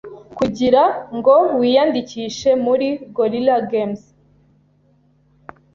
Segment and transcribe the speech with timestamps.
[0.37, 0.81] Kugira
[1.17, 4.03] ngo wiyandikishe muri Gorilla Games